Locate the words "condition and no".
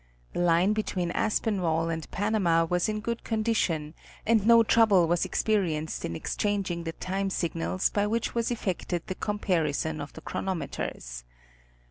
3.23-4.63